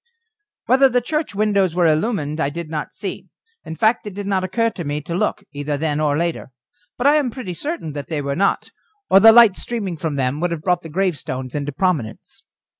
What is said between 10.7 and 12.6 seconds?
the gravestones into prominence.